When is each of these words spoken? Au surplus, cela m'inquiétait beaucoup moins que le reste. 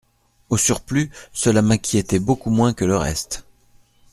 Au 0.49 0.57
surplus, 0.57 1.11
cela 1.31 1.61
m'inquiétait 1.61 2.17
beaucoup 2.17 2.49
moins 2.49 2.73
que 2.73 2.85
le 2.85 2.97
reste. 2.97 3.45